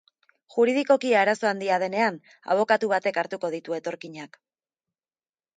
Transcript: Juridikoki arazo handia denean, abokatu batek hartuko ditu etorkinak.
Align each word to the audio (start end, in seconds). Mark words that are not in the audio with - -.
Juridikoki 0.53 1.11
arazo 1.23 1.49
handia 1.49 1.77
denean, 1.83 2.17
abokatu 2.55 2.91
batek 2.95 3.23
hartuko 3.25 3.55
ditu 3.59 3.79
etorkinak. 3.81 4.41